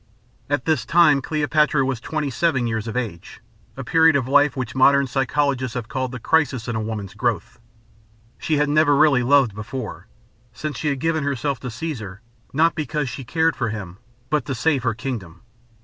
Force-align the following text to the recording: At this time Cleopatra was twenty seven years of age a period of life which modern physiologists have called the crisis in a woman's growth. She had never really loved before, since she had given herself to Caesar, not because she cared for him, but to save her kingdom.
At 0.49 0.65
this 0.65 0.83
time 0.83 1.21
Cleopatra 1.21 1.85
was 1.85 1.99
twenty 1.99 2.31
seven 2.31 2.65
years 2.65 2.87
of 2.87 2.97
age 2.97 3.39
a 3.77 3.83
period 3.83 4.15
of 4.15 4.27
life 4.27 4.57
which 4.57 4.73
modern 4.73 5.05
physiologists 5.05 5.75
have 5.75 5.89
called 5.89 6.11
the 6.11 6.17
crisis 6.19 6.67
in 6.67 6.75
a 6.75 6.81
woman's 6.81 7.13
growth. 7.13 7.59
She 8.39 8.57
had 8.57 8.67
never 8.67 8.95
really 8.95 9.21
loved 9.21 9.53
before, 9.53 10.07
since 10.53 10.79
she 10.79 10.87
had 10.87 10.97
given 10.97 11.23
herself 11.23 11.59
to 11.59 11.69
Caesar, 11.69 12.21
not 12.51 12.73
because 12.73 13.09
she 13.09 13.23
cared 13.23 13.55
for 13.55 13.69
him, 13.69 13.99
but 14.31 14.43
to 14.45 14.55
save 14.55 14.81
her 14.81 14.95
kingdom. 14.95 15.43